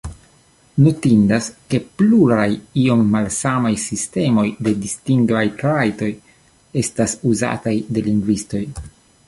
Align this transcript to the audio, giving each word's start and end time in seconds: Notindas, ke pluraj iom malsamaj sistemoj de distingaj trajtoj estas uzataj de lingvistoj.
Notindas, 0.85 1.49
ke 1.73 1.79
pluraj 2.01 2.47
iom 2.85 3.03
malsamaj 3.17 3.73
sistemoj 3.83 4.47
de 4.69 4.75
distingaj 4.87 5.45
trajtoj 5.61 6.11
estas 6.85 7.17
uzataj 7.35 7.79
de 7.95 8.05
lingvistoj. 8.09 8.67